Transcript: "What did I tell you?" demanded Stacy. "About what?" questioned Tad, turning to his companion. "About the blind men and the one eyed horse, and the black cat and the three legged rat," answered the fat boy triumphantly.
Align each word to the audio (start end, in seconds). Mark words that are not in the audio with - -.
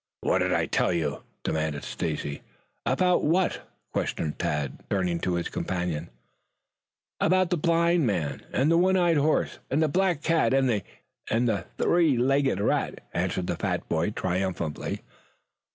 "What 0.21 0.39
did 0.39 0.51
I 0.51 0.65
tell 0.65 0.91
you?" 0.91 1.21
demanded 1.43 1.83
Stacy. 1.83 2.41
"About 2.87 3.23
what?" 3.23 3.69
questioned 3.93 4.39
Tad, 4.39 4.79
turning 4.89 5.19
to 5.19 5.35
his 5.35 5.47
companion. 5.47 6.09
"About 7.19 7.51
the 7.51 7.57
blind 7.57 8.07
men 8.07 8.41
and 8.51 8.71
the 8.71 8.79
one 8.79 8.97
eyed 8.97 9.17
horse, 9.17 9.59
and 9.69 9.79
the 9.79 9.87
black 9.87 10.23
cat 10.23 10.55
and 10.55 10.67
the 11.47 11.65
three 11.77 12.17
legged 12.17 12.59
rat," 12.59 13.01
answered 13.13 13.45
the 13.45 13.57
fat 13.57 13.87
boy 13.89 14.09
triumphantly. 14.09 15.03